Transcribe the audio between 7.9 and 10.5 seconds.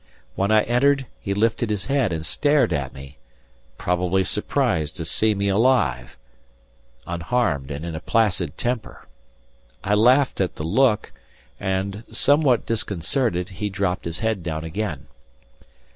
a placid temper. I laughed